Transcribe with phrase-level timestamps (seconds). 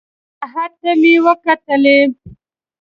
[0.51, 1.99] ساعت ته مې وکتلې.